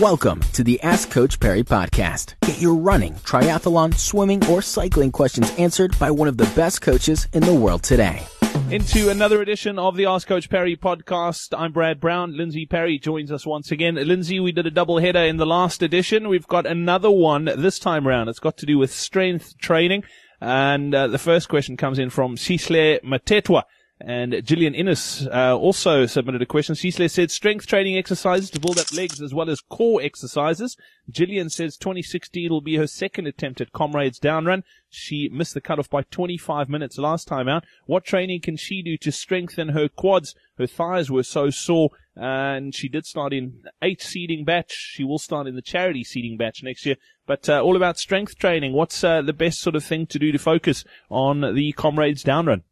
Welcome 0.00 0.42
to 0.52 0.62
the 0.62 0.80
Ask 0.82 1.10
Coach 1.10 1.40
Parry 1.40 1.64
podcast. 1.64 2.34
Get 2.42 2.60
your 2.60 2.76
running, 2.76 3.14
triathlon, 3.14 3.92
swimming, 3.98 4.46
or 4.46 4.62
cycling 4.62 5.10
questions 5.10 5.52
answered 5.58 5.98
by 5.98 6.08
one 6.08 6.28
of 6.28 6.36
the 6.36 6.48
best 6.54 6.82
coaches 6.82 7.26
in 7.32 7.42
the 7.42 7.52
world 7.52 7.82
today. 7.82 8.24
Into 8.70 9.08
another 9.08 9.42
edition 9.42 9.76
of 9.76 9.96
the 9.96 10.06
Ask 10.06 10.28
Coach 10.28 10.48
Parry 10.48 10.76
podcast. 10.76 11.52
I'm 11.58 11.72
Brad 11.72 11.98
Brown. 11.98 12.36
Lindsay 12.36 12.64
Parry 12.64 13.00
joins 13.00 13.32
us 13.32 13.44
once 13.44 13.72
again. 13.72 13.96
Lindsay, 13.96 14.38
we 14.38 14.52
did 14.52 14.68
a 14.68 14.70
double 14.70 14.98
header 15.00 15.18
in 15.18 15.36
the 15.36 15.46
last 15.46 15.82
edition. 15.82 16.28
We've 16.28 16.46
got 16.46 16.64
another 16.64 17.10
one 17.10 17.46
this 17.56 17.80
time 17.80 18.06
round. 18.06 18.28
It's 18.28 18.38
got 18.38 18.56
to 18.58 18.66
do 18.66 18.78
with 18.78 18.94
strength 18.94 19.58
training. 19.58 20.04
And 20.40 20.94
uh, 20.94 21.08
the 21.08 21.18
first 21.18 21.48
question 21.48 21.76
comes 21.76 21.98
in 21.98 22.10
from 22.10 22.36
Cisle 22.36 23.00
Matetwa. 23.00 23.64
And 24.00 24.44
Gillian 24.44 24.76
Innes 24.76 25.26
uh, 25.26 25.56
also 25.56 26.06
submitted 26.06 26.40
a 26.40 26.46
question. 26.46 26.76
She 26.76 26.92
said 26.92 27.30
strength 27.32 27.66
training 27.66 27.96
exercises 27.96 28.48
to 28.50 28.60
build 28.60 28.78
up 28.78 28.92
legs 28.92 29.20
as 29.20 29.34
well 29.34 29.50
as 29.50 29.60
core 29.60 30.00
exercises. 30.00 30.76
Gillian 31.10 31.50
says 31.50 31.76
2016 31.76 32.48
will 32.48 32.60
be 32.60 32.76
her 32.76 32.86
second 32.86 33.26
attempt 33.26 33.60
at 33.60 33.72
Comrades 33.72 34.20
Down 34.20 34.44
Run. 34.44 34.62
She 34.88 35.28
missed 35.30 35.54
the 35.54 35.60
cutoff 35.60 35.90
by 35.90 36.02
25 36.02 36.68
minutes 36.68 36.96
last 36.96 37.26
time 37.26 37.48
out. 37.48 37.64
What 37.86 38.04
training 38.04 38.42
can 38.42 38.56
she 38.56 38.82
do 38.82 38.96
to 38.98 39.10
strengthen 39.10 39.70
her 39.70 39.88
quads? 39.88 40.36
Her 40.58 40.68
thighs 40.68 41.10
were 41.10 41.24
so 41.24 41.50
sore 41.50 41.90
and 42.14 42.74
she 42.74 42.88
did 42.88 43.04
start 43.04 43.32
in 43.32 43.64
eight 43.82 44.00
seeding 44.00 44.44
batch. 44.44 44.72
She 44.72 45.02
will 45.02 45.18
start 45.18 45.48
in 45.48 45.56
the 45.56 45.62
charity 45.62 46.04
seeding 46.04 46.36
batch 46.36 46.62
next 46.62 46.86
year. 46.86 46.96
But 47.26 47.48
uh, 47.48 47.60
all 47.62 47.74
about 47.74 47.98
strength 47.98 48.38
training. 48.38 48.74
What's 48.74 49.02
uh, 49.02 49.22
the 49.22 49.32
best 49.32 49.60
sort 49.60 49.74
of 49.74 49.84
thing 49.84 50.06
to 50.06 50.20
do 50.20 50.30
to 50.30 50.38
focus 50.38 50.84
on 51.10 51.54
the 51.54 51.72
Comrades 51.72 52.22
Down 52.22 52.46
Run? 52.46 52.62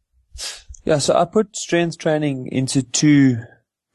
Yeah, 0.87 0.99
so 0.99 1.17
I 1.17 1.25
put 1.25 1.57
strength 1.57 1.97
training 1.97 2.47
into 2.47 2.81
two 2.81 3.39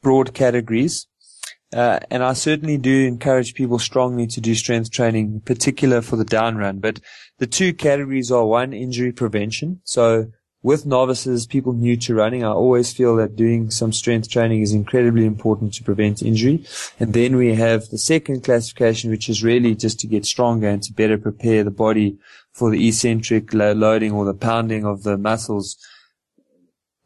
broad 0.03 0.35
categories. 0.35 1.07
Uh, 1.75 1.97
and 2.11 2.23
I 2.23 2.33
certainly 2.33 2.77
do 2.77 3.07
encourage 3.07 3.55
people 3.55 3.79
strongly 3.79 4.27
to 4.27 4.39
do 4.39 4.53
strength 4.53 4.91
training, 4.91 5.25
in 5.25 5.41
particular 5.41 6.03
for 6.03 6.17
the 6.17 6.23
down 6.23 6.55
run. 6.55 6.77
But 6.77 6.99
the 7.39 7.47
two 7.47 7.73
categories 7.73 8.31
are 8.31 8.45
one, 8.45 8.73
injury 8.73 9.11
prevention. 9.11 9.81
So 9.85 10.27
with 10.61 10.85
novices, 10.85 11.47
people 11.47 11.73
new 11.73 11.97
to 11.97 12.13
running, 12.13 12.43
I 12.43 12.49
always 12.49 12.93
feel 12.93 13.15
that 13.15 13.35
doing 13.35 13.71
some 13.71 13.91
strength 13.91 14.29
training 14.29 14.61
is 14.61 14.71
incredibly 14.71 15.25
important 15.25 15.73
to 15.73 15.83
prevent 15.83 16.21
injury. 16.21 16.63
And 16.99 17.15
then 17.15 17.37
we 17.37 17.55
have 17.55 17.89
the 17.89 17.97
second 17.97 18.43
classification, 18.43 19.09
which 19.09 19.29
is 19.29 19.43
really 19.43 19.73
just 19.73 19.99
to 20.01 20.07
get 20.07 20.27
stronger 20.27 20.67
and 20.67 20.83
to 20.83 20.93
better 20.93 21.17
prepare 21.17 21.63
the 21.63 21.71
body 21.71 22.19
for 22.51 22.69
the 22.69 22.87
eccentric 22.87 23.51
loading 23.51 24.11
or 24.11 24.25
the 24.25 24.35
pounding 24.35 24.85
of 24.85 25.01
the 25.01 25.17
muscles 25.17 25.75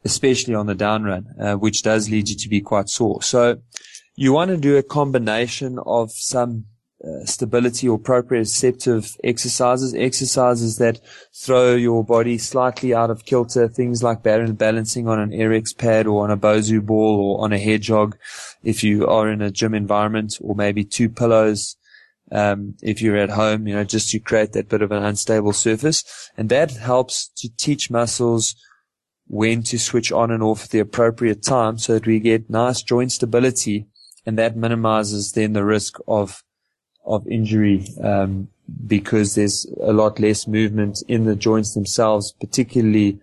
especially 0.08 0.54
on 0.54 0.66
the 0.66 0.74
down 0.74 1.04
run, 1.04 1.26
uh, 1.38 1.54
which 1.54 1.82
does 1.82 2.08
lead 2.08 2.28
you 2.30 2.36
to 2.36 2.48
be 2.48 2.60
quite 2.60 2.88
sore. 2.88 3.22
So 3.22 3.60
you 4.16 4.32
want 4.32 4.50
to 4.50 4.56
do 4.56 4.76
a 4.76 4.82
combination 4.82 5.78
of 5.84 6.10
some 6.10 6.64
uh, 7.04 7.24
stability 7.24 7.86
or 7.88 7.98
proprioceptive 7.98 9.16
exercises, 9.22 9.94
exercises 9.94 10.78
that 10.78 10.98
throw 11.44 11.76
your 11.76 12.02
body 12.04 12.38
slightly 12.38 12.92
out 12.92 13.10
of 13.10 13.24
kilter, 13.24 13.68
things 13.68 14.02
like 14.02 14.22
balancing 14.22 15.06
on 15.06 15.20
an 15.20 15.30
Airex 15.30 15.76
pad 15.76 16.06
or 16.06 16.24
on 16.24 16.30
a 16.32 16.36
Bosu 16.36 16.84
ball 16.84 17.14
or 17.20 17.44
on 17.44 17.52
a 17.52 17.58
hedgehog 17.58 18.16
if 18.64 18.82
you 18.82 19.06
are 19.06 19.30
in 19.30 19.42
a 19.42 19.50
gym 19.50 19.74
environment 19.74 20.38
or 20.40 20.56
maybe 20.56 20.84
two 20.84 21.08
pillows. 21.08 21.76
Um, 22.30 22.74
if 22.82 23.00
you're 23.00 23.16
at 23.16 23.30
home, 23.30 23.68
you 23.68 23.74
know, 23.74 23.84
just 23.84 24.10
to 24.10 24.18
create 24.18 24.52
that 24.52 24.68
bit 24.68 24.82
of 24.82 24.90
an 24.90 25.04
unstable 25.04 25.52
surface. 25.52 26.02
And 26.36 26.48
that 26.48 26.72
helps 26.72 27.28
to 27.36 27.48
teach 27.56 27.90
muscles 27.90 28.56
when 29.28 29.62
to 29.62 29.78
switch 29.78 30.10
on 30.10 30.30
and 30.30 30.42
off 30.42 30.64
at 30.64 30.70
the 30.70 30.78
appropriate 30.78 31.42
time 31.42 31.78
so 31.78 31.94
that 31.94 32.06
we 32.06 32.18
get 32.18 32.50
nice 32.50 32.82
joint 32.82 33.12
stability 33.12 33.86
and 34.26 34.38
that 34.38 34.56
minimizes 34.56 35.32
then 35.32 35.52
the 35.52 35.64
risk 35.64 35.98
of 36.06 36.42
of 37.04 37.26
injury 37.26 37.86
um, 38.02 38.48
because 38.86 39.34
there's 39.34 39.66
a 39.80 39.92
lot 39.92 40.20
less 40.20 40.46
movement 40.46 41.02
in 41.08 41.24
the 41.24 41.34
joints 41.34 41.72
themselves, 41.72 42.32
particularly 42.32 43.18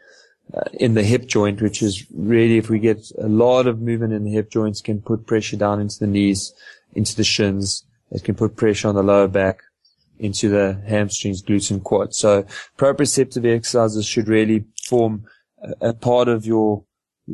uh, 0.53 0.61
in 0.73 0.95
the 0.95 1.03
hip 1.03 1.27
joint, 1.27 1.61
which 1.61 1.83
is 1.83 2.05
really 2.11 2.57
if 2.57 2.69
we 2.69 2.79
get 2.79 3.11
a 3.19 3.27
lot 3.27 3.67
of 3.67 3.79
movement 3.79 4.13
in 4.13 4.23
the 4.23 4.31
hip 4.31 4.49
joints, 4.49 4.81
can 4.81 5.01
put 5.01 5.27
pressure 5.27 5.57
down 5.57 5.79
into 5.79 5.99
the 5.99 6.07
knees, 6.07 6.53
into 6.95 7.15
the 7.15 7.23
shins. 7.23 7.85
It 8.11 8.23
can 8.23 8.33
put 8.33 8.55
pressure 8.55 8.87
on 8.87 8.95
the 8.95 9.03
lower 9.03 9.27
back, 9.27 9.61
into 10.17 10.49
the 10.49 10.81
hamstrings, 10.87 11.43
glutes, 11.43 11.69
and 11.69 11.83
quads. 11.83 12.17
So 12.17 12.45
proprioceptive 12.77 13.45
exercises 13.45 14.05
should 14.05 14.27
really 14.27 14.65
form 14.83 15.25
a 15.81 15.93
part 15.93 16.27
of 16.27 16.45
your 16.45 16.85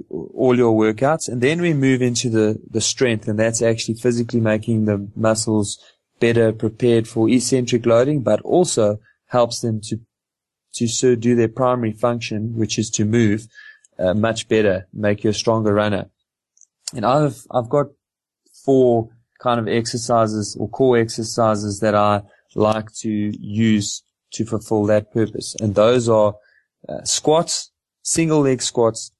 all 0.09 0.58
your 0.58 0.74
workouts. 0.74 1.28
And 1.28 1.42
then 1.42 1.62
we 1.62 1.74
move 1.74 2.02
into 2.02 2.30
the, 2.30 2.58
the 2.69 2.81
strength, 2.81 3.28
and 3.28 3.38
that's 3.38 3.62
actually 3.62 3.96
physically 3.96 4.40
making 4.40 4.86
the 4.86 5.09
muscles 5.16 5.78
better 6.19 6.53
prepared 6.53 7.08
for 7.08 7.30
eccentric 7.30 7.86
loading, 7.86 8.22
but 8.22 8.42
also 8.42 9.00
helps 9.28 9.59
them 9.62 9.81
to 9.81 10.00
to 10.74 10.88
so 10.88 11.16
do 11.16 11.36
their 11.36 11.50
primary 11.50 11.92
function, 11.92 12.56
which 12.56 12.80
is 12.80 12.90
to 12.92 13.03
move 13.03 13.47
uh, 14.00 14.14
much 14.14 14.48
better, 14.48 14.88
make 14.94 15.24
you 15.24 15.30
a 15.30 15.34
stronger 15.34 15.74
runner. 15.74 16.09
And 16.96 17.06
I've 17.06 17.46
I've 17.52 17.69
got 17.69 17.88
four 18.66 19.09
kind 19.40 19.59
of 19.59 19.68
exercises 19.68 20.56
or 20.59 20.69
core 20.69 20.98
exercises 20.98 21.80
that 21.80 21.96
I 21.96 22.22
like 22.56 22.94
to 23.00 23.09
use 23.09 24.03
to 24.34 24.46
fulfill 24.46 24.86
that 24.86 25.12
purpose, 25.12 25.56
and 25.59 25.75
those 25.75 26.08
are 26.08 26.36
uh, 26.88 27.03
squats, 27.03 27.70
single 28.01 28.41
leg 28.41 28.62
squats, 28.62 29.12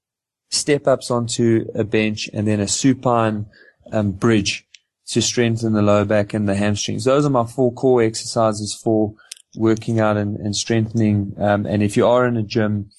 step 0.50 0.88
ups 0.88 1.12
onto 1.12 1.66
a 1.76 1.84
bench, 1.84 2.30
and 2.34 2.48
then 2.48 2.60
a 2.60 2.68
supine 2.68 3.46
um, 3.92 4.12
bridge 4.12 4.66
to 5.08 5.22
strengthen 5.22 5.74
the 5.74 5.82
lower 5.82 6.06
back 6.06 6.34
and 6.34 6.48
the 6.48 6.56
hamstrings. 6.56 7.04
Those 7.04 7.26
are 7.26 7.30
my 7.30 7.46
four 7.46 7.74
core 7.74 8.02
exercises 8.02 8.74
for 8.74 9.14
working 9.56 10.00
out 10.00 10.18
and, 10.18 10.38
and 10.38 10.56
strengthening. 10.56 11.34
Um, 11.38 11.66
and 11.66 11.84
if 11.84 11.98
you 11.98 12.08
are 12.08 12.26
in 12.26 12.38
a 12.38 12.44
gym, 12.44 12.92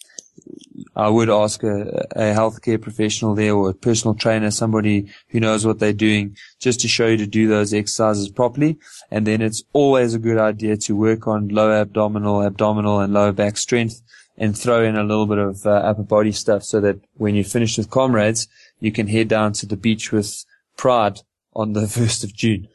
I 0.94 1.08
would 1.08 1.30
ask 1.30 1.62
a, 1.62 2.06
a 2.10 2.34
healthcare 2.34 2.80
professional 2.80 3.34
there 3.34 3.54
or 3.54 3.70
a 3.70 3.74
personal 3.74 4.14
trainer, 4.14 4.50
somebody 4.50 5.08
who 5.28 5.40
knows 5.40 5.64
what 5.64 5.78
they're 5.78 5.92
doing, 5.92 6.36
just 6.60 6.80
to 6.80 6.88
show 6.88 7.06
you 7.06 7.16
to 7.18 7.26
do 7.26 7.48
those 7.48 7.72
exercises 7.72 8.28
properly. 8.28 8.78
And 9.10 9.26
then 9.26 9.40
it's 9.40 9.62
always 9.72 10.12
a 10.12 10.18
good 10.18 10.38
idea 10.38 10.76
to 10.78 10.96
work 10.96 11.26
on 11.26 11.48
lower 11.48 11.80
abdominal, 11.80 12.42
abdominal 12.42 13.00
and 13.00 13.12
lower 13.12 13.32
back 13.32 13.56
strength 13.56 14.02
and 14.36 14.56
throw 14.56 14.82
in 14.82 14.96
a 14.96 15.04
little 15.04 15.26
bit 15.26 15.38
of 15.38 15.66
uh, 15.66 15.70
upper 15.70 16.02
body 16.02 16.32
stuff 16.32 16.62
so 16.64 16.80
that 16.80 16.98
when 17.14 17.34
you 17.34 17.44
finish 17.44 17.76
with 17.76 17.90
comrades, 17.90 18.48
you 18.80 18.90
can 18.90 19.08
head 19.08 19.28
down 19.28 19.52
to 19.52 19.66
the 19.66 19.76
beach 19.76 20.12
with 20.12 20.44
pride 20.76 21.20
on 21.54 21.72
the 21.72 21.80
1st 21.82 22.24
of 22.24 22.34
June. 22.34 22.68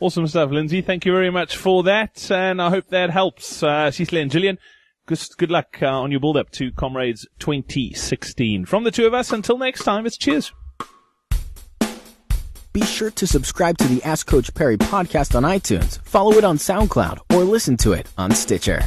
Awesome 0.00 0.26
stuff, 0.26 0.50
Lindsay. 0.50 0.82
Thank 0.82 1.06
you 1.06 1.12
very 1.12 1.30
much 1.30 1.56
for 1.56 1.84
that. 1.84 2.28
And 2.30 2.60
I 2.60 2.70
hope 2.70 2.88
that 2.88 3.10
helps. 3.10 3.62
Uh, 3.62 3.90
Cisle 3.90 4.18
and 4.18 4.30
Gillian, 4.30 4.58
good, 5.06 5.20
good 5.36 5.50
luck 5.50 5.78
uh, 5.80 5.86
on 5.86 6.10
your 6.10 6.18
build 6.18 6.36
up 6.36 6.50
to 6.52 6.72
Comrades 6.72 7.26
2016. 7.38 8.64
From 8.64 8.84
the 8.84 8.90
two 8.90 9.06
of 9.06 9.14
us, 9.14 9.30
until 9.30 9.58
next 9.58 9.84
time, 9.84 10.04
it's 10.06 10.16
cheers. 10.16 10.52
Be 12.72 12.80
sure 12.80 13.10
to 13.10 13.26
subscribe 13.26 13.76
to 13.78 13.86
the 13.86 14.02
Ask 14.02 14.26
Coach 14.26 14.52
Parry 14.54 14.78
podcast 14.78 15.36
on 15.36 15.42
iTunes, 15.42 16.00
follow 16.04 16.32
it 16.32 16.42
on 16.42 16.56
SoundCloud, 16.56 17.18
or 17.34 17.44
listen 17.44 17.76
to 17.76 17.92
it 17.92 18.08
on 18.16 18.30
Stitcher 18.30 18.82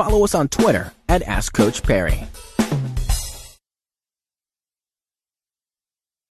follow 0.00 0.24
us 0.24 0.34
on 0.34 0.48
Twitter 0.48 0.94
at 1.10 1.20
Ask 1.24 1.52
Coach 1.52 1.82
Parry. 1.82 2.26